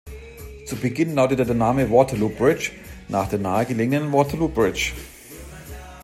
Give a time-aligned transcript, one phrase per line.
[0.65, 2.71] Zu Beginn lautete der Name "Waterloo Bridge",
[3.07, 4.93] nach der nahe gelegenen Waterloo Bridge.